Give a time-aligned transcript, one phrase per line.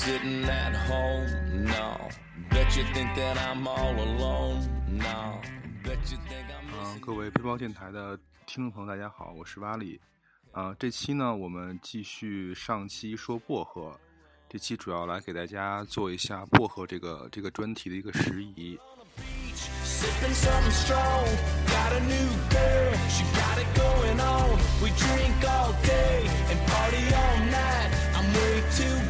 [0.00, 1.26] Sitting at home?
[1.66, 2.08] now.
[2.48, 4.66] Bet you think that I'm all alone?
[4.88, 5.40] now.
[5.84, 10.00] Bet you think I'm 嗯，各位背包电台的听众朋友，大家好，我是瓦里。
[10.52, 13.94] 啊、这期呢，我们继续上期说薄荷，
[14.48, 18.78] 这期主要来给大家做一下薄荷这个这个专题的一个时宜。
[19.84, 21.26] sipping something strong.
[21.66, 24.58] Got a new girl, she got it going on.
[24.82, 27.90] We drink all day and party all night.
[28.16, 29.09] I'm way too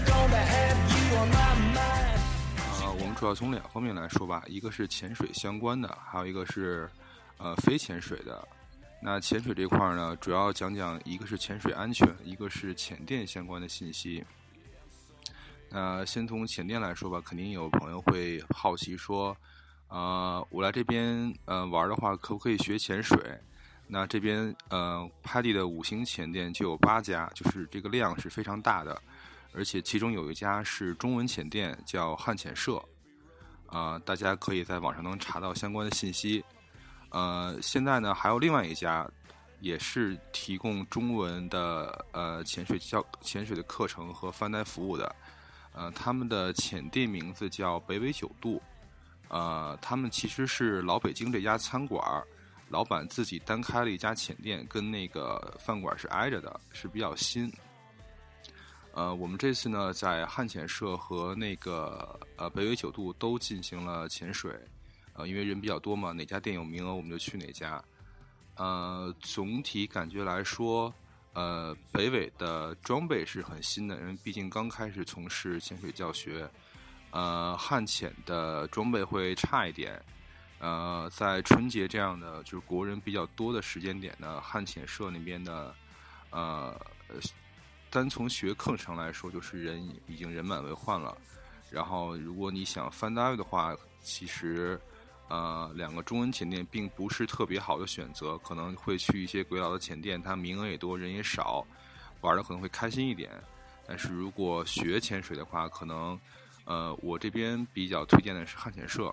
[1.20, 6.88] 啊、我们主要从两方面来说吧，一个是潜水相关的，还有一个是
[7.36, 8.46] 呃非潜水的。
[9.02, 14.24] 那潜水这块儿呢，主要讲讲一个是潜水安全，一个是潜店相关的信息。
[15.68, 19.36] 那先从潜店来说吧，肯定有朋友会好奇说，
[19.88, 23.18] 呃，我来这边呃玩的话，可不可以学潜水？
[23.86, 29.00] 那这边呃拍地的五星潜店就有八家，就是这个量是非常大的，
[29.52, 32.82] 而且其中有一家是中文潜店，叫汉潜社，
[33.66, 36.44] 啊、大家可以在网上能查到相关的信息。
[37.10, 39.08] 呃，现在呢还有另外一家，
[39.58, 45.14] 也是提供中文的呃潜水教潜水的课程和翻台服务的，
[45.72, 48.62] 呃，他们的潜店名字叫北纬九度，
[49.28, 52.24] 呃，他们其实是老北京这家餐馆儿
[52.68, 57.52] 老板自己单开了一家潜店，跟那个饭馆是挨着的，是比较新。
[58.92, 64.52] 呃，我们这次呢，在汉潜社和那个呃北纬九度都进行了潜水，
[65.14, 67.82] 呃，因为人比较多嘛，哪家店有名额我们就去哪家。
[68.56, 70.92] 呃，总体感觉来说，
[71.32, 76.50] 呃，北纬的装备是很新的，因为毕竟刚开始从事潜水教学。
[77.12, 80.00] 呃，汉潜的装备会差一点。
[80.60, 85.74] 呃，在春节这样的就是国人比较多的时间点呢，汉潜社那边的
[86.30, 87.16] 呃，呃
[87.90, 91.16] 单从学课程来说，就是人已经人满为患了。
[91.70, 94.80] 然后，如果你想翻单位的话，其实
[95.28, 101.66] 呃，两个中文潜店并不是特别好的选择，可能会去一些鬼佬的潜店，它名额也多，人也少，
[102.20, 103.30] 玩的可能会开心一点。
[103.86, 106.18] 但是如果学潜水的话，可能
[106.64, 109.12] 呃，我这边比较推荐的是汉潜社，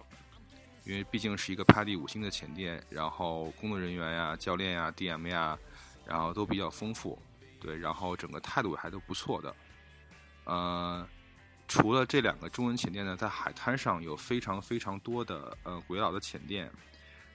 [0.83, 5.57] 因为毕竟是一个拍地五星的潜店，然后工作人员呀、教练呀、DM 呀，
[6.05, 7.17] 然后都比较丰富，
[7.67, 9.53] 对，然后整个态度还都不错的。
[10.45, 11.05] 呃，
[11.67, 16.71] 除了这两个中文潜店呢，在海滩上有非常非常多的呃鬼佬的浅店，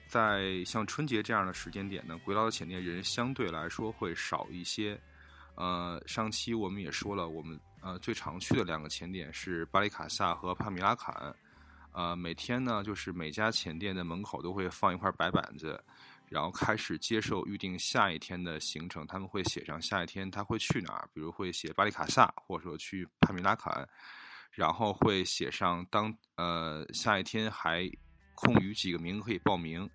[0.07, 4.99] 在像春节这样的时间点呢，鬼佬的浅店人相对来说会少一些。
[5.53, 11.13] 呃，上期我们也说了，我们呃最常去的两个潜点是巴里卡萨和帕米拉坎。
[11.91, 15.79] 呃，每天呢，就是每家潜店的门口都会放一块白板子，
[16.33, 19.05] 然后开始接受预定下一天的行程。
[19.05, 23.87] 他们会写上下一天他会去哪儿，比如会写巴里卡萨，或者说去帕米拉坎，
[24.51, 27.87] 然后会写上当呃下一天还
[28.33, 29.87] 空余几个名额可以报名。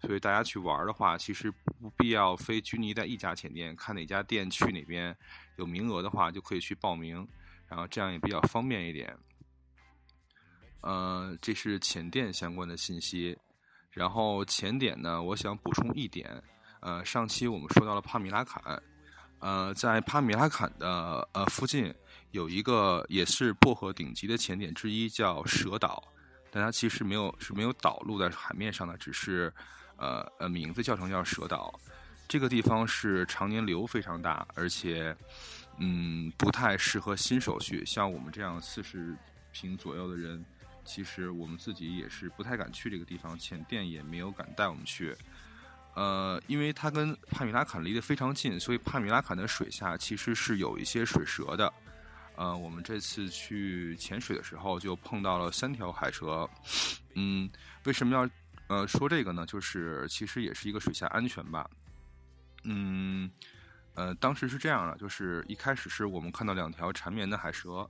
[0.00, 5.14] 所以大家去玩的话，其实不必要非拘泥在一家潜店，看哪家店去哪边
[5.56, 7.26] 有名额的话，就可以去报名，
[7.68, 9.16] 然后这样也比较方便一点。
[10.80, 13.38] 呃，这是潜店相关的信息。
[13.94, 16.42] 然后潜点呢，我想补充一点，
[16.80, 18.82] 呃，上期我们说到了帕米拉坎，
[19.38, 21.94] 呃，在帕米拉坎的呃附近
[22.32, 26.02] 有一个也是薄荷顶级的潜点之一，叫蛇岛，
[26.50, 29.52] 但它其实没有是没有岛露在海面上的，只是
[29.96, 31.72] 呃呃名字叫成叫蛇岛。
[32.26, 35.14] 这个地方是常年流非常大，而且
[35.78, 39.14] 嗯不太适合新手去，像我们这样四十
[39.52, 40.44] 平左右的人，
[40.84, 45.16] 其实我们自己也是不太敢去这个地方，潜店也没有敢带我们去。
[45.94, 51.72] 呃，因为它跟帕米拉坎离得非常近，所以帕米拉坎的水下其实是有一些水蛇的。
[52.36, 56.50] 呃，我们这次去潜水的时候就碰到了三条海蛇。
[57.14, 57.48] 嗯，
[57.84, 58.28] 为什么要
[58.66, 59.46] 呃说这个呢？
[59.46, 61.70] 就是其实也是一个水下安全吧。
[62.64, 63.30] 嗯，
[63.94, 67.88] 呃，当时是这样的，就是一开始是我们看到两条缠绵的海蛇，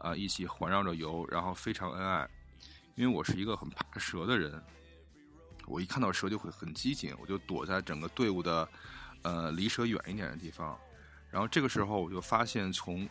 [0.00, 2.28] 啊、一起环绕着游，然后非常恩爱。
[2.96, 4.62] 因为我是一个很怕蛇的人，
[5.66, 8.68] 我一看到蛇就会很机警，我就躲在整个队伍的
[9.22, 10.76] 呃离蛇远一点的地方。
[11.30, 13.08] 然后这个时候我就发现从，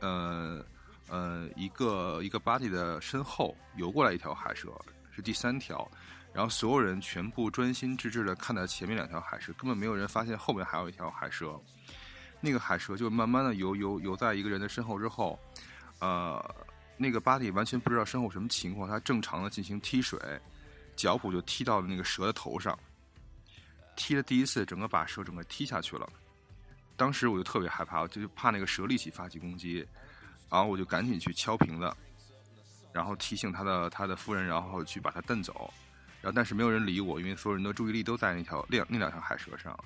[0.00, 0.62] 呃
[1.08, 4.68] 呃一个一个 body 的身后游过来一条海蛇，
[5.14, 5.88] 是第三条。
[6.32, 11.58] 然后所有人全部专心致志的看待前面两条海蛇，根本没有人发现后面还有一条海蛇。
[12.40, 15.38] 那个海蛇就慢慢的游游游在一个人的身后之后，
[16.00, 16.54] 呃，
[16.96, 20.18] 那个巴蒂完全不知道身后什么情况，他正常的进行踢水，
[20.96, 22.78] 脚蹼就踢到了那个蛇的头上，
[23.96, 26.08] 踢了第一次，整个把蛇整个踢下去了。
[26.96, 29.86] 当时我就特别害怕，我就怕那个蛇立即发起攻击，
[30.50, 31.90] 然后我就赶紧去敲瓶子，
[32.92, 35.72] 然后提醒他的他的夫人，然后去把他蹬走。
[36.20, 39.78] 然后但是没有人理我，因为所有人的注意力都在那条两那两条海蛇上。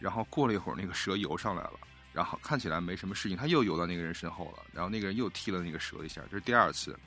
[0.00, 1.72] 然后过了一会儿，那个蛇游上来了，
[2.12, 6.98] 然后看起来没什么事情，他又游到那个人身后了，然后那个人又踢了那个蛇一下，这是第二次。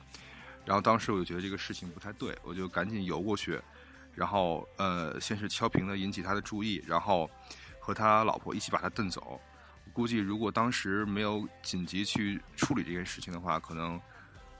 [0.64, 3.60] 然后当时我就觉得这个事情不太对，我就赶紧游过去，
[4.14, 7.28] 然后呃，先是敲瓶子引起他的注意，然后
[7.78, 9.40] 和他老婆一起把他蹬走。
[9.92, 14.00] 估计如果当时没有紧急去处理这件事情的话，可能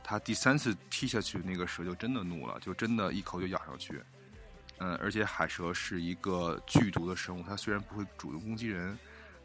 [0.03, 4.01] 他第三次踢下去，那个蛇就真的怒了，就真的一口就咬上去。
[4.79, 8.97] 嗯，而且海蛇是一个剧毒的生物，它虽然不会主动攻击人，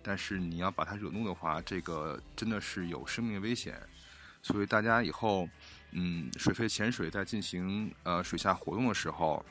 [0.02, 3.80] 但是你要把它惹怒的话，这个真的是有生命危险。
[4.42, 5.48] 所以大家以后，
[5.92, 9.46] 嗯，水肺潜水在进行呃水下活动的时候，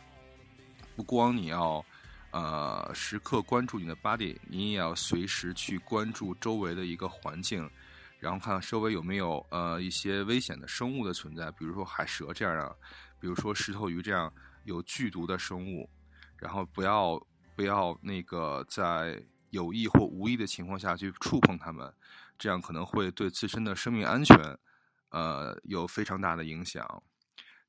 [0.97, 1.85] 不光你要
[2.31, 7.71] 呃时刻关注你的 body，你也要随时去关注周围的一个环境，
[8.19, 12.77] 然后看周围有没有呃一些危险的生物的存在，比如说海蛇这样的，
[13.21, 14.33] 比如说石头鱼这样。
[14.65, 15.89] 有剧毒的生物，
[16.37, 17.19] 然后不要
[17.57, 19.19] 不要那个在
[19.51, 21.93] 有意或无意的情况下去触碰它们，
[22.39, 24.37] 这样可能会对自身的生命安全，
[25.11, 27.03] 呃，有非常大的影响。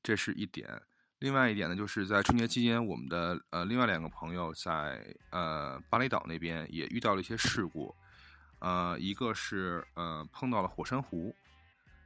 [0.02, 0.80] 这是一点。
[1.18, 7.94] 另外一点呢，就是在春节期间，我们的呃另外两个朋友在呃巴厘岛那边也遇到了一些事故，
[8.60, 11.34] 呃，一个是呃碰到了火山湖，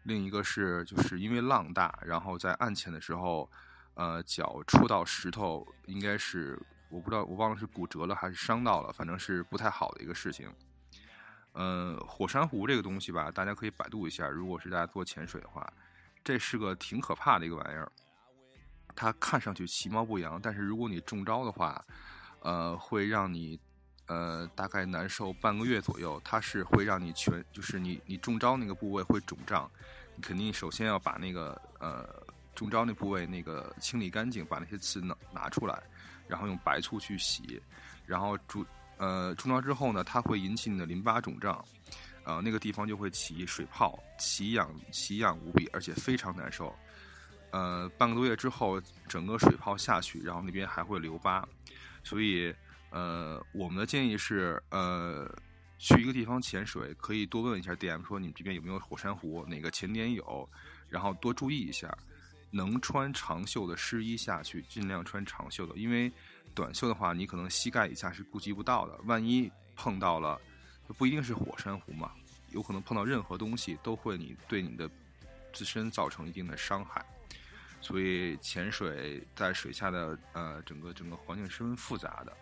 [0.04, 3.50] 另一个是就是因为浪大，然后在岸潜的时候。
[3.96, 6.60] 呃，脚触到石头，应该是
[6.94, 10.48] 我不知道，我忘了是骨折了还是伤到了，反正是不太好的一个事情。
[11.50, 14.28] 呃，火山湖这个东西吧，大家可以百度一下。
[14.28, 15.68] 如果是大家做潜水的话，
[16.22, 17.90] 这是个挺可怕的一个玩意儿。
[18.94, 21.84] 它看上去其貌不扬，但是如果你中招的话，
[22.38, 23.58] 呃，会让你
[24.06, 26.20] 呃大概难受半个月左右。
[26.24, 29.68] 它是会让你全，就是你你中招那个部位会肿胀，
[30.14, 32.22] 你肯定首先要把那个呃。
[32.54, 35.82] 中招那部位那个清理干净，把那些刺拿拿出来，
[36.26, 37.60] 然后用白醋去洗，
[38.06, 38.64] 然后中
[38.96, 41.64] 呃中招之后呢，它会引起你的淋巴肿胀，
[42.24, 46.74] 呃那个地方就会起水泡，奇痒奇痒无比，而且非常难受。
[47.50, 51.46] 呃半个多月之后，整个水泡下去，然后那边还会留疤，
[52.02, 52.54] 所以
[52.90, 55.30] 呃我们的建议是呃
[55.78, 60.48] 去一个地方潜水，可以多问一下 DM 说你们这边有没有火山湖，哪个潜点有，
[60.88, 61.96] 然后多注意一下。
[62.54, 66.12] 能穿长袖的湿衣下去，尽量穿长袖的，因为
[66.54, 68.96] 短袖的话，你可能膝盖以下是顾及不到的。
[69.06, 70.40] 万一碰到了，
[70.96, 72.12] 不一定是火山湖嘛，
[72.52, 74.88] 有可能碰到任何东西都会你对你的
[75.52, 77.04] 自身造成一定的伤害。
[77.80, 82.32] 所以潜水在水下的呃整个整个环境十分复杂的，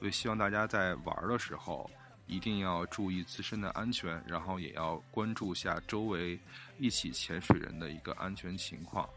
[0.00, 1.88] 所以希望大家在玩的时候
[2.26, 6.36] 一定要注意自身的安全，然后也要关注下周围
[6.78, 9.08] 一起潜水人的一个安全情况。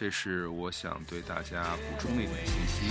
[0.00, 2.90] 这是我想对大家补充的一点信息。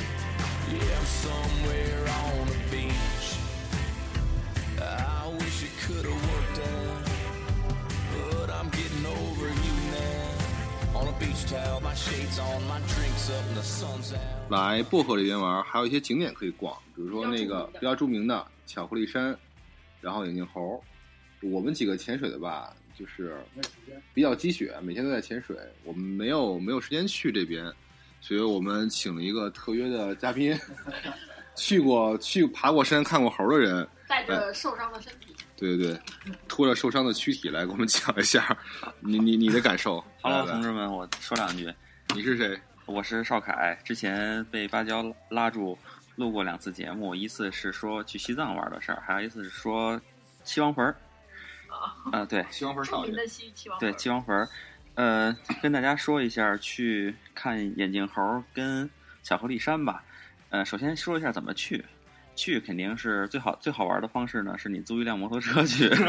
[14.52, 19.36] 来薄荷这边玩，还有一些景点可以逛，比如说那个比较著名的巧克力山，
[20.00, 20.80] 然后眼镜猴。
[21.42, 22.72] 我们几个潜水的吧。
[23.00, 23.34] 就是
[24.14, 25.56] 比较积雪，每天都在潜水。
[25.86, 27.72] 我们没有没有时间去这边，
[28.20, 30.60] 所以我们请了一个特约的嘉宾，
[31.56, 36.00] 去过去爬过山、看过猴的人，带着受伤的身体，对对对，
[36.50, 38.58] 拖着受伤的躯体来给我们讲一下
[39.00, 40.04] 你你你的感受。
[40.22, 41.74] Hello，同志们，我说两句。
[42.14, 42.60] 你是谁？
[42.86, 45.78] 我是邵凯，之前被芭蕉拉住
[46.18, 50.02] 录过两次节目，一次是说去西藏玩的事儿，还有一次是说
[50.44, 50.94] 西王坟儿。
[52.12, 53.14] 啊，对，七王坟少爷，
[53.80, 54.48] 对七王坟，
[54.96, 58.90] 呃，跟大家说一下去看眼镜猴跟
[59.24, 60.04] 巧克力山吧。
[60.50, 61.86] 呃，首先说一下怎么去，
[62.36, 65.90] 去肯定是最好最好玩的方式呢，是你租一辆摩托车去。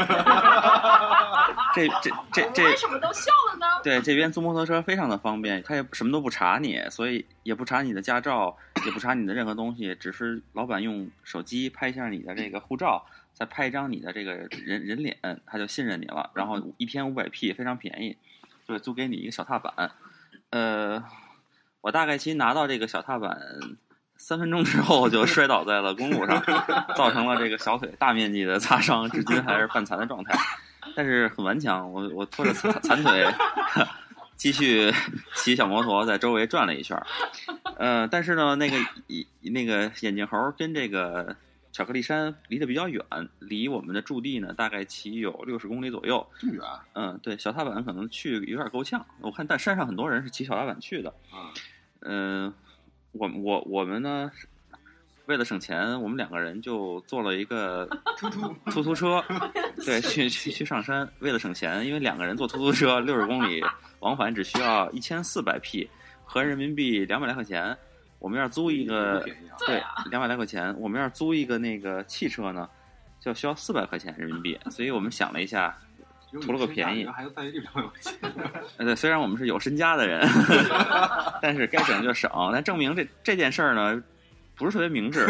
[1.73, 3.65] 这这这这为什么都笑了呢？
[3.81, 13.05] 对，这边租摩托车非常的方便，他也什么都不查你，所以也不查你的驾照，也不查你的任何东西，只是老板用手机拍一下你的这个护照。
[13.41, 15.17] 再拍一张你的这个人人脸，
[15.47, 16.29] 他就信任你了。
[16.35, 18.15] 然后一天五百 P 非常便宜，
[18.67, 19.89] 就租给你一个小踏板。
[20.51, 21.03] 呃，
[21.81, 23.35] 我大概其拿到这个小踏板
[24.15, 26.39] 三分钟之后就摔倒在了公路上，
[26.95, 30.37] 造成了这个小腿大面积的擦伤，至今还是半残的状态。
[30.95, 33.25] 但是很顽强，我我拖着残残腿
[34.37, 34.93] 继续
[35.33, 36.95] 骑小摩托在周围转了一圈。
[37.77, 38.77] 呃，但是呢，那个
[39.49, 41.35] 那个眼镜猴跟这个
[41.71, 43.03] 巧克力山离得比较远，
[43.39, 46.27] 离我们的驻地呢大概骑有六十公里左右。
[46.37, 46.63] 这么远
[46.93, 49.05] 嗯，对，小踏板可能去有点够呛。
[49.21, 51.09] 我看但山上很多人是骑小踏板去的。
[51.31, 51.53] 啊？
[52.01, 52.53] 嗯、
[53.13, 54.31] 我我我们呢，
[55.27, 57.87] 为了省钱，我们两个人就坐了一个
[58.17, 59.23] 突突突突车，
[59.85, 61.07] 对，去去去上山。
[61.19, 63.63] 为了省钱，因为两个人坐突突车六十公里
[63.99, 65.89] 往返只需要一千四百 P，
[66.25, 67.77] 合人民币两百来块钱。
[68.21, 69.19] 我们要是租一个
[69.65, 72.69] 对两百来块钱，我们要是租一个那个汽车呢，
[73.19, 74.57] 就需要四百块钱人民币。
[74.69, 75.75] 所以我们想了一下，
[76.39, 78.13] 图了个便宜还在意这两百块钱。
[78.77, 80.21] 呃，对，虽然我们是有身家的人，
[81.41, 82.29] 但是该省就省。
[82.53, 84.03] 但证明这这件事儿呢，
[84.55, 85.27] 不是特别明智，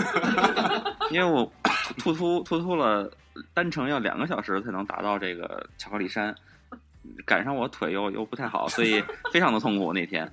[1.12, 1.50] 因为我
[1.98, 3.10] 突突突突了
[3.54, 6.36] 单程要两个小时才能达到这个巧克力山，
[7.26, 10.30] 赶上我腿又又不太好，所以非常的痛苦那天。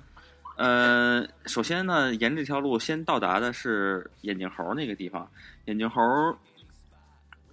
[0.59, 5.25] 呃，首先呢，沿这条路先到达的是眼镜猴那个地方，
[5.65, 6.01] 眼镜猴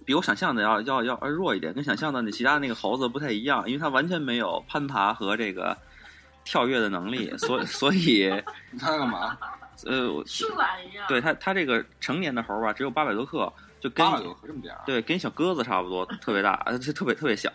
[0.03, 5.77] 比我想象的要要要要弱一点，跟想象的那其他那个猴子不太一样，因为它完全没有攀爬和这个
[6.43, 8.29] 跳跃的能力，所 所以
[8.71, 9.37] 你看它干嘛？
[9.85, 11.05] 呃，我 是懒一样。
[11.07, 13.49] 对它它这个成年的猴吧，只有八百多克，
[13.79, 14.81] 就跟八百多克这么点儿。
[14.85, 17.49] 对跟小鸽子差不多，特别大，呃，特别特别小。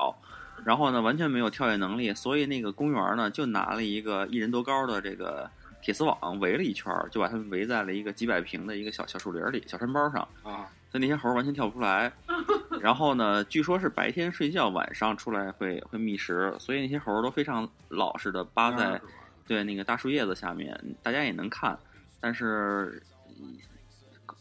[0.64, 5.50] 然后呢，完全没有跳跃能力，所以那个公园呢，就拿了一个一人多高的这个
[5.82, 10.20] 铁丝网围了一圈，就把它们围在了一个几百平的一个小小树林里、小山包上。
[10.42, 12.12] 啊，所以那些猴儿完全跳不出来。
[12.80, 19.00] 然后呢，据说是白天睡觉，晚上出来会会觅食，所以那些猴儿都非常老实的扒在
[19.46, 21.78] 对那个大树叶子下面，大家也能看，
[22.20, 23.02] 但是
[23.40, 23.56] 嗯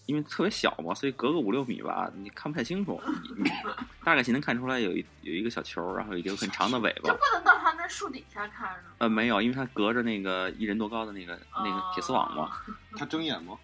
[0.06, 3.00] 因为特别小嘛，所以隔个五六米吧，你看不太清楚，
[3.38, 3.50] 你
[4.04, 7.10] 大概其能看出来有一有一个小球，然后有一个很长的尾巴。
[7.10, 8.76] 就不能到他那树底下看？
[8.98, 12.52] 呃，没有，因为它隔着那个一人多高的那个那个铁丝网嘛。
[12.98, 13.58] 它睁眼吗？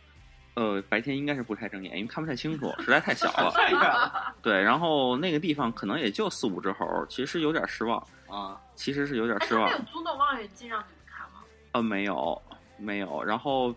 [0.56, 3.54] 呃，白天应该是不太睁眼，因为看不太清楚，实在太小了。
[4.42, 9.70] 对，然后那个地方可能也就四五只猴，其实有点失望，啊，其实是有点哎，失望。
[9.70, 11.44] 有租的望远镜让你们看吗？
[11.74, 12.42] 呃，没有，
[12.78, 13.24] 没有。
[13.24, 13.76] 然后，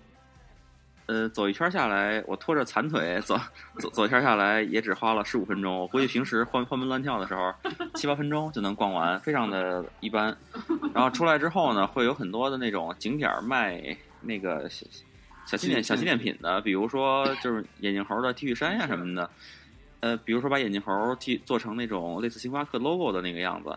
[1.11, 3.37] 呃，走一圈下来，我拖着残腿走
[3.81, 5.76] 走走一圈下来，也只花了十五分钟。
[5.76, 7.52] 我估计平时欢欢蹦乱跳的时候，
[7.97, 10.26] 七八分钟就能逛完，非常的一般。
[10.95, 13.83] 然后出来之后呢，会有很多的那种景点卖
[14.21, 14.87] 那个小
[15.47, 19.29] 小纪念小纪念品的，比如说就是眼镜猴的 T 恤衫呀什么的。
[19.99, 23.76] 呃，比如说把眼镜猴 T 做成那种类似星巴克 logo 的那个样子，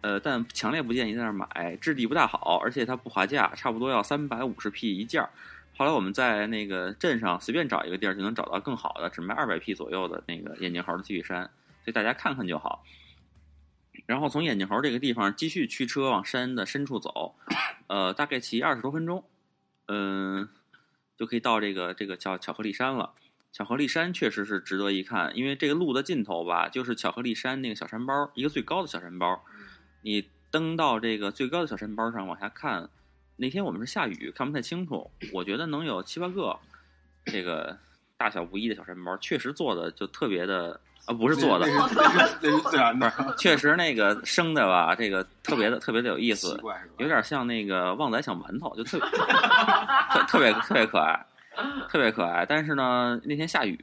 [0.00, 5.30] 呃，但强烈不建议在那儿买，质地不大好，而且它不划价，差不多要三百五十 P 一件儿。
[5.74, 11.44] 后来我们在那个镇上随便找一个地儿就能找到更好的，只卖二百 P 左右的那个眼镜猴的 T 恤衫，
[11.82, 12.84] 所以大家看看就好。
[14.06, 17.36] 然后从眼镜猴这个地方继续驱车往山的深处走，
[17.86, 19.24] 呃，大概骑二十多分钟，
[19.86, 20.48] 嗯、
[21.16, 23.12] 就可以到这个这个叫巧克力山了。
[23.52, 29.44] 巧克力山确实是值得一看，因为这个路的尽头吧，就是巧克力山那个小山包，一个最高的小山包。
[30.02, 32.88] 你登到这个最高的小山包上往下看，
[33.42, 35.10] 那天我们是下雨，看不太清楚。
[35.32, 36.56] 我觉得能有七八个
[37.24, 37.76] 这个
[38.16, 46.56] 大小不一的小山包，确实做的就特别的啊，不是做的，那是自然的， 确实那个生的吧，这个特别的特别的有意思？
[46.98, 49.08] 有点像那个旺仔小馒头，就特别
[50.14, 51.26] 特特别特别可爱，
[51.88, 52.46] 特别可爱。
[52.46, 53.76] 但是呢，那天下雨，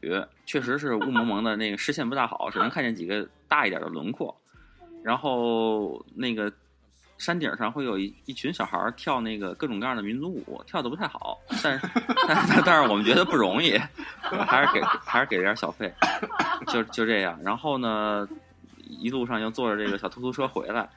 [0.45, 4.33] 确实是雾蒙蒙的，那个视线不大好，只能看见几个大一点的轮廓。
[5.03, 6.49] 然后那个
[7.19, 11.89] 山顶上会有一一群小孩儿跳那个各种各样的民族舞，跳的不太好，但是
[12.25, 13.77] 但但但是我们觉得不容易，
[14.47, 15.93] 还是给还是给了点小费，
[16.67, 17.37] 就就这样。
[17.43, 18.25] 然后呢，
[18.87, 20.89] 一路上又坐着这个小突突车回来，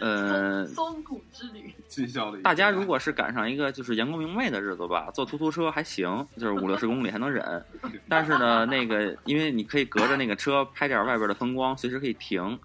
[0.00, 7.64] 呃，松谷之旅，尽孝的大家如果是赶上一个就是阳光明媚的日子吧，坐突突车还行，就是五六十公里还能忍。
[8.06, 12.58] 但是呢，那个因为你可以隔着那个车拍点外边的风光，随时可以停。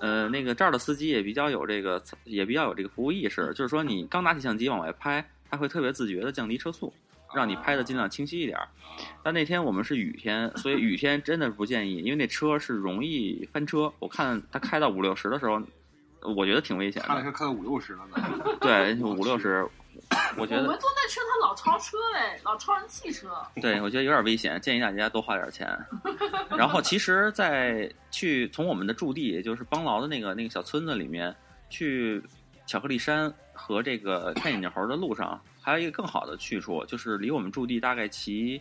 [0.00, 6.92] 呃，那个这儿的司机也比较有这个，也比较有这个服务意识，就是说你刚拿起相机往外拍，他会特别自觉的降低车速，
[7.34, 8.68] 让你拍的尽量清晰一点儿。
[9.22, 13.92] 但那天我们是雨天，所以雨天真的不建议，因为那车是容易翻车。
[13.98, 15.60] 我看他开到五六十的时候，
[16.34, 17.22] 我觉得挺危险的看了。
[17.22, 19.66] 看看到五六十了呢，对，五六十，
[20.36, 23.28] 我觉得我们坐那车它老超车哎，老超人汽车。
[23.60, 25.66] 对，我觉得有点危险，建议大家多花点钱。
[26.56, 31.34] 然后，其实，在去从我们的驻地，也就是邦劳的那个那个小村子里面，
[31.68, 32.22] 去
[32.66, 38.60] 巧克力山和这个看眼镜猴的路上，还有一个更好的去处，就是离我们驻地大概骑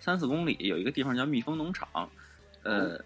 [0.00, 1.88] 三四公里，有一个地方叫蜜蜂农场。
[2.64, 3.00] 呃，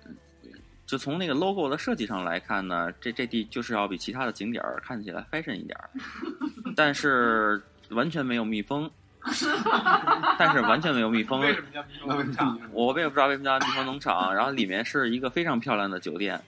[0.86, 5.90] 就从那个 logo 的设计上来看呢，这这地就是要比其他的景点儿看起来 fashion 一点儿，
[6.80, 7.60] 但是
[7.90, 8.90] 完全没有蜜蜂。
[10.38, 12.58] 但是完全没有蜜蜂，为什么叫蜜蜂农场？
[12.72, 14.34] 我也不知道为什么叫蜜蜂农场。
[14.34, 16.40] 然后里面是一个非常漂亮的酒店，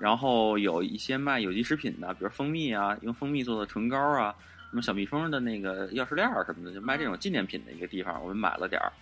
[0.00, 4.34] 然后有一些卖有机食品的，比如蜂蜜啊，用蜂蜜做的唇膏啊，
[4.70, 8.20] 什么小蜜蜂的那个钥匙链儿什么的，就卖这种纪念品的一个地方。
[8.20, 8.92] 我们买了点儿，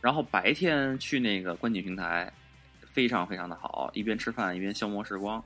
[0.00, 2.32] 然后白天去那个观景平台，
[2.86, 5.42] 非常非常的好，一边吃饭一边消磨时光。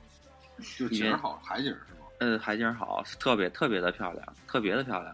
[0.77, 1.96] 就景儿好，海景是吗？
[2.19, 5.13] 呃，海景好，特别特别的漂亮，特别的漂亮。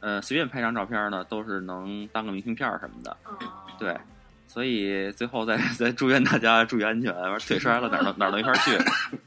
[0.00, 3.16] 呃，随便拍张照片呢，都是能当个明信片什么的。
[3.28, 3.36] 嗯，
[3.78, 3.98] 对，
[4.46, 8.78] 所以最后再再祝愿大家注意安全，完腿摔了哪儿都哪儿都没法去，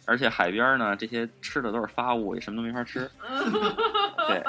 [0.06, 3.10] 而且海边呢这些吃的都是发物，也什么都没法吃。
[4.28, 4.44] 对。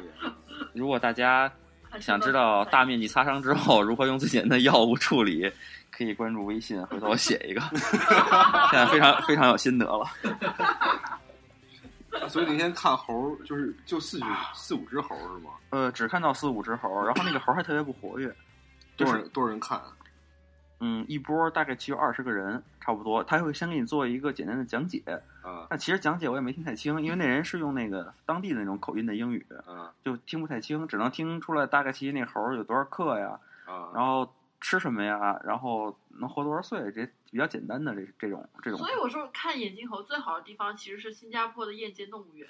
[0.74, 1.50] 如果大家
[2.00, 5.50] 想知道大面积擦伤之后如何用最简单的药物处理，
[5.90, 7.60] 可以关注微信，回头我写一个。
[8.70, 10.06] 现在非常非常有心得了。
[12.28, 15.50] 所以那天看猴，就是就四只四五只猴是吗？
[15.70, 18.34] 呃，只看到四五只猴，然后那个猴还特别不活跃。
[18.96, 19.80] 多少人多少人看？
[20.84, 23.22] 嗯，一波大概只有二十个人，差不多。
[23.22, 25.00] 他会先给你做一个简单的讲解，
[25.40, 33.90] 啊但其实讲解我也没听太清，因为那人是用那个当地的那种口音的英语，嗯就听不太清，只能听出来大概其实那猴儿有多少克呀，啊！
[33.94, 34.28] 然后
[34.62, 38.78] 吃什么呀，然后能活多少岁，这比较简单的这这种这种。
[38.78, 42.48] 所以我说看眼镜猴最好的地方其实是新加坡的夜间动物园，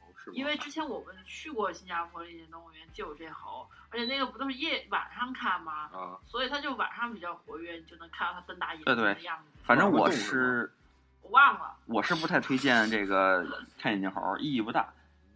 [0.00, 5.90] 哦是因为之前我们去过新加坡的夜间动物园就有这猴，而且那个不都是夜晚上看吗？
[5.92, 9.50] 啊，所以它就晚上比较活跃，你就能看到它瞪大眼对对睛的样子。
[9.64, 10.72] 反正我是是
[11.22, 13.44] 我忘了，我是不太推荐这个
[13.76, 14.88] 看眼镜猴，意义不大，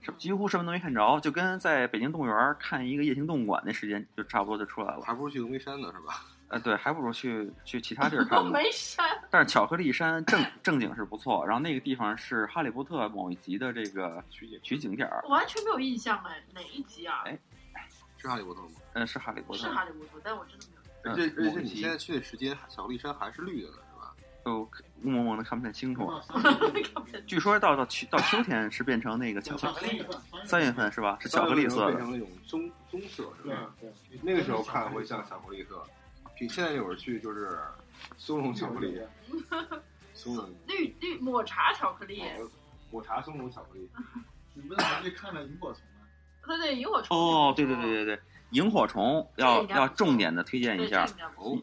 [0.04, 5.00] 是几乎什么都没看着，就跟在北京动物园看一个夜行动物馆那时间就差不多就出来了。
[5.02, 6.24] 还不如去峨眉山呢，是吧？
[6.48, 9.08] 呃，对，还不如去去其他地儿看峨眉山。
[9.30, 17.22] 但是巧克力山正正经是不错，然后那个地方是《哈利波特》某一集的这个取景取景点儿，我完全没有印象哎，哪一集啊？
[17.24, 17.38] 哎
[18.18, 18.68] 是哈利波特吗？
[18.92, 19.68] 嗯，是哈利波特是。
[19.70, 20.80] 哈利波特，但我真的没有。
[20.80, 23.76] 嗯而且而且你现在去的时间，巧克力山还是绿的呢，
[24.44, 24.50] 是吧？
[24.50, 24.60] 就
[25.04, 26.10] 雾蒙蒙的看不太清楚。
[27.26, 30.04] 据说到到秋到秋天是变成那个巧克力，
[30.44, 31.18] 三月份是吧？
[31.20, 31.92] 是巧克力色的。
[31.92, 33.74] 变成那种棕棕色，是对吧？
[33.80, 33.90] 对，
[34.22, 35.82] 那个时候看会像巧克力色，
[36.38, 37.58] 比现在那会儿去就是
[38.16, 39.00] 松茸巧克力，
[40.14, 42.22] 松茸绿绿抹茶巧克力，
[42.90, 43.88] 抹茶松茸巧克力。
[44.54, 46.06] 你不是还去看了萤火虫吗？
[46.46, 47.16] 对对，萤火虫。
[47.16, 51.04] 哦，对对对对对，萤火虫要要重点的推荐，一下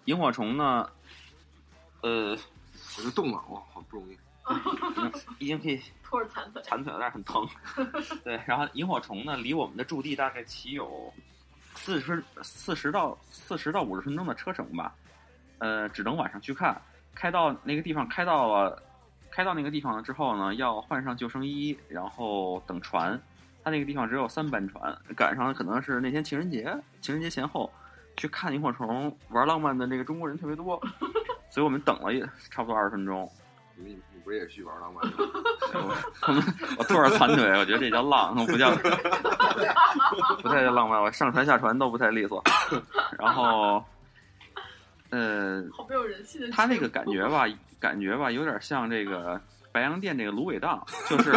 [0.06, 0.90] 萤火虫呢，
[2.02, 2.38] 呃，
[2.98, 4.18] 我就动了，哇，好不容易。
[5.40, 6.62] 已经可以 拖着残腿。
[6.64, 7.48] 残腿了，但是很疼。
[8.24, 11.14] 对，然后萤火虫呢，离我们的驻地大概骑有
[11.76, 14.94] 四十四十到四十到五十分钟的车程吧。
[15.60, 16.80] 呃，只能晚上去看。
[17.14, 18.82] 开到那个地方，开到了，
[19.30, 23.22] 开到那个地方了之后呢，要换上救生衣，然后等船。
[23.64, 27.72] 他那个地方只有三班船，赶上可能是那天情人节，情人节前后
[28.18, 30.82] 去看萤火虫、玩浪漫的这个中国人特别多，
[31.52, 33.30] 所以我们等了也差不多二十分钟。
[33.76, 35.14] 你你你不是也去玩浪漫吗？
[36.28, 36.44] 我们
[36.78, 38.72] 我坐着残腿，我觉得这叫浪，不叫
[40.42, 41.02] 不太叫浪漫。
[41.02, 42.44] 我上船下船都不太利索。
[43.18, 43.84] 然后，
[45.10, 46.50] 呃，好没有人性的。
[46.52, 47.46] 他那个感觉吧，
[47.80, 51.32] 感觉吧，有点像这个白洋淀这个芦苇荡，就是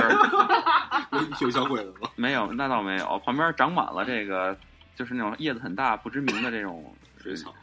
[1.12, 2.08] 有 有小鬼子吗？
[2.14, 4.56] 没有，那倒没有，旁边长满了这个，
[4.94, 7.54] 就是那种叶子很大、不知名的这种水草，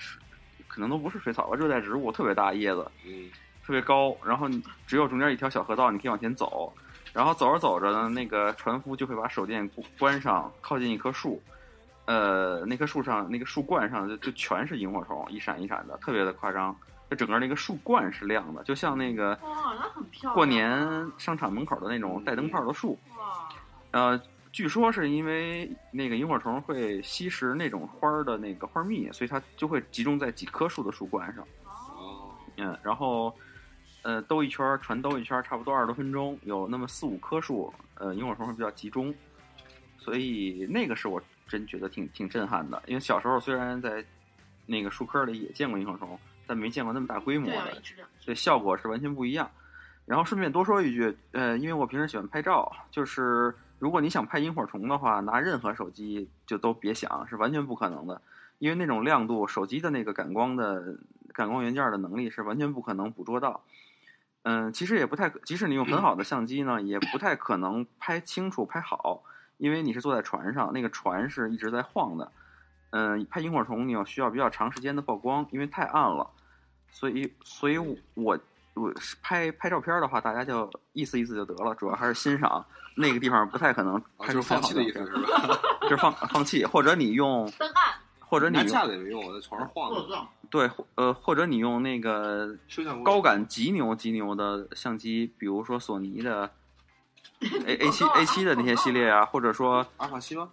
[0.72, 2.90] 可能都不是水草吧，热带植物，特别大叶子。
[3.06, 3.30] 嗯，
[3.66, 6.74] 特别高，然后你只有中间一条小河道，你可以往前走，
[7.12, 11.42] 然后走着走着呢，那个船夫就会把手电关上，靠近一棵树，
[12.06, 16.76] 呃，那棵树上那个树冠上就就全是萤火虫，一闪一闪的，特别的夸张。
[17.10, 19.38] 就整个那个树冠是亮的，就像那个。
[20.34, 22.98] 过年商场门口的那种带灯泡的树。
[23.18, 23.50] 哇，
[23.92, 31.44] 呃，据说是因为那个萤火虫会吸食那种花儿的那个花蜜，所以它就会集中在几棵树的树冠上。
[31.64, 33.34] 哦，嗯，然后
[34.02, 39.14] 呃兜一圈儿，船兜一圈儿，差不多二十多分钟，有那么四五棵树，呃，萤火虫会比较集中，
[39.98, 42.82] 所以那个是我真觉得挺挺震撼的。
[42.88, 44.04] 因为小时候虽然在
[44.66, 47.82] 那个树坑里也见过萤火虫，但没见过那么大规模的。
[48.20, 49.50] 所以效果是完全不一样。
[50.06, 58.22] 然后顺便多说一句，呃，因为我平时喜欢拍照，就是如果你想拍萤火虫的话，拿任何手机就都别想，是完全不可能的，
[58.60, 61.00] 因为那种亮度，手机的那个感光的
[61.34, 63.64] 感光元件的能力是完全不可能捕捉到。
[64.44, 69.24] 嗯，其实也不太，即使你用很好的相机呢，也不太可能拍清楚、拍好，
[69.58, 72.32] 因为你是坐在船上，那个船是一直在晃的。
[72.92, 76.30] 嗯，拍萤火虫你要需要比较长时间的曝光，因为太暗了，
[76.92, 77.80] 所以，所以
[78.14, 78.38] 我
[78.74, 85.60] 我是拍拍照片的话，大家就意思意思就得了，主要还是欣赏那个地方不太可能啊，拍出 就是放弃的意思是吧？
[85.84, 89.92] 就是放放弃，或者你用，灯暗，或者你拿架用子也没用，我在床上晃
[90.50, 92.54] 对，呃，或者你用那个
[93.04, 96.50] 高感极牛极牛的相机，比如说索尼的
[97.66, 100.50] A A 七 A 七的那些系列啊，或者说阿尔法七吗？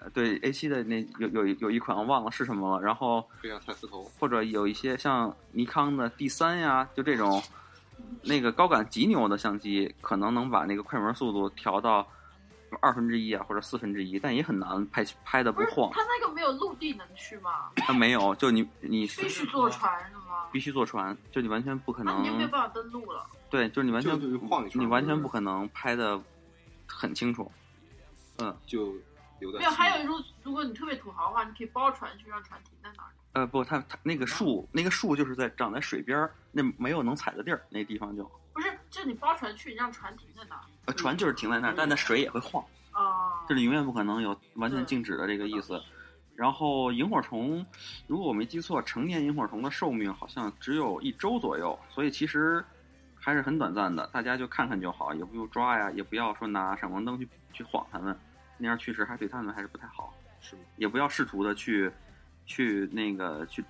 [0.00, 4.04] 呃对 A 七的那有有有一款我忘了是什么了，然后非常蔡司头。
[4.18, 7.42] 或者有一些像尼康的 D 三呀，就这种
[8.22, 12.06] 那个高感极牛的相机，可能能把那个快门速度调到
[12.80, 15.90] 二分之一啊，或者四分之一，但也很难拍拍的不晃。
[15.92, 17.70] 它那个没有陆地能去吗？
[17.76, 20.46] 它没有，就你你必须坐船是吗？
[20.52, 23.24] 必须坐船，就你完全不可那能你就没有办法登陆了。
[23.48, 26.20] 对，就是你完全就就晃一圈你完全不可能拍的
[26.86, 27.50] 很清楚。
[28.38, 28.94] 嗯就
[29.40, 33.10] 没有，还有如如果你特别土豪的话，你可以包船去让船停在哪儿。
[33.32, 40.62] 呃，不，它它那个树，那个树就是在长在水边儿，那没有能踩的地儿，那地方就不是，就你包船去，你让船停在哪儿？
[40.86, 42.64] 呃船就是停在那儿，但那水也会晃。
[42.92, 45.78] 啊，这里永远不可能有完全静止的这个意思。
[46.34, 47.64] 然后萤火虫，
[48.06, 52.64] 如果我没记错，成年萤火虫的寿命好像只有一周左右，所以其实
[53.14, 54.06] 还是很短暂的。
[54.08, 58.18] 大家就看看就好，也不用抓呀，也不要说拿闪光灯去去晃它们，
[58.58, 60.14] 那样确实还对他们还是不太好。
[60.40, 60.62] 是吗？
[60.76, 61.90] 也不要试图的去
[62.44, 63.64] 去那个去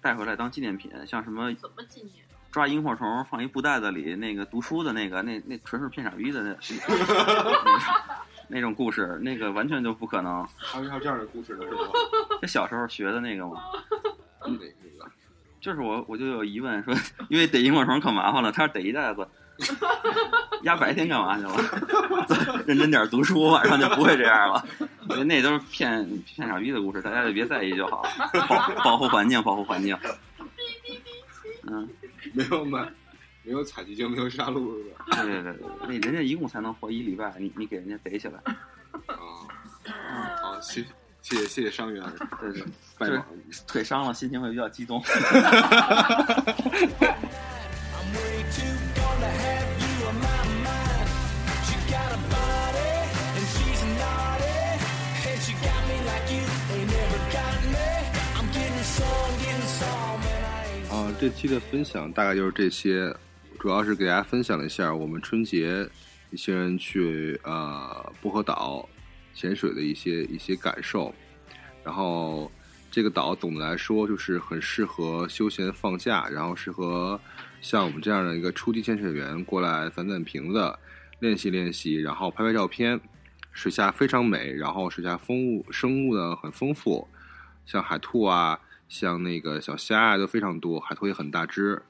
[0.00, 2.14] 带回来当纪念品，像什么怎么纪念？
[2.50, 6.56] 抓萤火虫放一布袋子里，那个读书的那个，那那纯是骗傻逼的那那
[8.56, 10.44] 那种故事，那个完全就不可能。
[10.56, 11.82] 还有还有这样的故事呢，是吗？
[12.40, 13.62] 这小时候学的那个嘛，
[14.40, 15.08] 哪个那个？
[15.60, 16.92] 就是我我就有疑问说，
[17.28, 19.28] 因为逮萤火虫可麻烦了，他要逮一袋子，
[20.62, 21.54] 压白天干嘛去了？
[22.66, 24.64] 认真点读书，晚上就不会这样了。
[25.24, 28.10] 那都是骗骗傻逼的故事，大家就别在意就好了。
[28.48, 29.96] 保保护环境，保护环境。
[31.70, 31.88] 嗯，
[32.32, 32.88] 没有买，
[33.42, 35.04] 没有采集就没有杀戮，是吧？
[35.22, 38.38] 对对对对，那人家一共才能活一礼拜，你你给人家逮起来，
[39.06, 39.14] 啊，
[40.42, 40.80] 好，谢
[41.22, 42.02] 谢谢谢谢伤员
[42.40, 42.62] 对对。
[43.66, 45.02] 腿伤了，心情会比较激动。
[61.20, 63.14] 这期的分享大概就是这些，
[63.58, 65.86] 主要是给大家分享了一下我们春节
[66.30, 68.88] 一些人去呃薄荷岛
[69.34, 71.14] 潜水的一些一些感受。
[71.84, 72.50] 然后
[72.90, 77.20] 这个岛总的来说就是很适合休闲放假，然后适合
[77.60, 80.74] 像我们这样的一个初级潜水员过来攒攒瓶子，
[81.18, 82.98] 练习练习，然后拍拍照片。
[83.52, 87.06] 水下非常美，然后水下风物生物呢很丰富，
[87.66, 88.58] 像海兔啊，
[88.90, 91.80] 像那个小虾啊都非常多，海豚也很大只。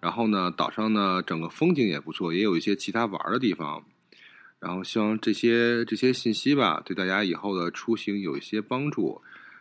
[0.00, 3.84] 然后呢，岛上呢整个风景也不错，也有一些其他玩的地方。
[4.58, 9.20] 然后希望这些这些信息吧，对大家以后的出行有一些帮助。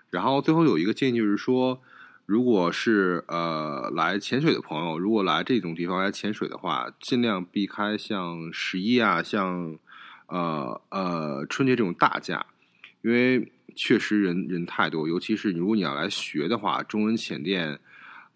[0.10, 1.82] 然后最后有一个建议就是说，
[2.26, 9.78] 如果是呃来潜水的朋友，如果来这种地方来潜水的话，尽量避开像十一啊，像
[10.28, 12.46] 呃呃春节这种大假，
[13.02, 17.80] 因为确实人人太多，尤其是如果你要来学的话，中文浅店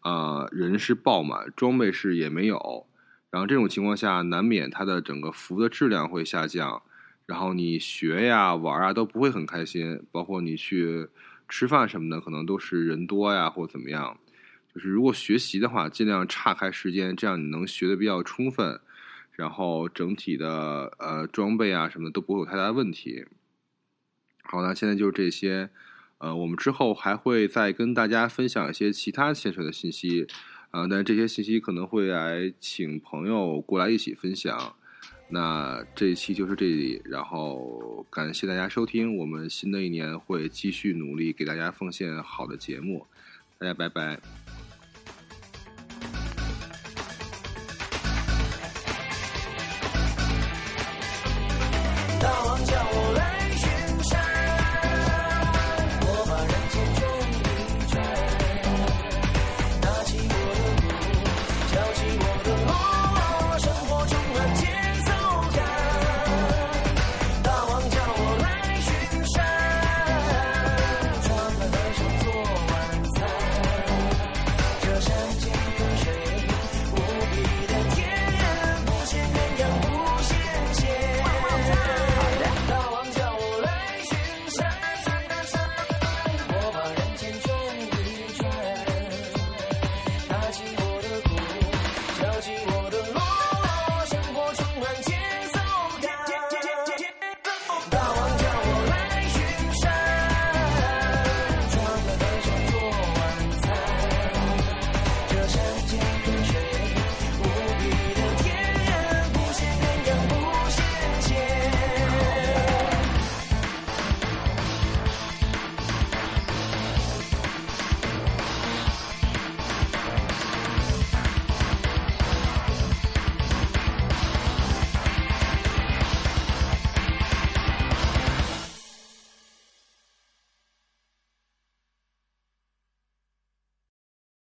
[0.04, 2.86] 呃人是爆满，装备是也没有。
[3.32, 6.82] 然后这种情况下，难免它的整个服务的质量会下降，
[7.26, 11.08] 然后你学呀、玩啊都不会很开心，包括你去
[11.48, 14.18] 吃饭什么的，可能都是人多呀或怎么样。
[14.74, 18.80] 就是如果学习的话，尽量岔开时间，这样你能学的比较充分，
[19.32, 23.26] 然后整体的呃装备啊什么的都不会有太大的问题。
[24.52, 25.70] 好，那现在就是这些，
[26.18, 30.28] 呃，我们之后还会再跟大家分享一些其他潜水的信息。
[30.72, 34.76] 啊、但这些信息可能会来请朋友过来一起分享。
[35.30, 43.06] 那这一期就是这里，然后感谢大家收听，我们新的一年会继续努力给大家奉献好的节目，
[43.60, 44.20] 大家拜拜。